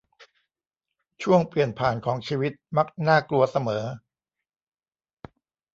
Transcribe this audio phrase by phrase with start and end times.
[1.23, 3.83] ช่วงเปลี่ยนผ่านของชีวิตมักน่ากลัวเสมอ